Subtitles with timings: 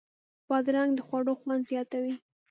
[0.47, 2.13] بادرنګ د خوړو خوند زیاتوي.